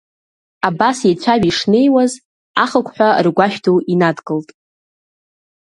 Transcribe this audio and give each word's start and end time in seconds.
Абас 0.67 0.97
еицәажәо 1.07 1.47
ишнеиуаз, 1.49 2.13
ахыгәҳәа 2.63 3.09
ргәашә 3.25 3.59
ду 3.63 3.77
инадгылт. 3.93 4.49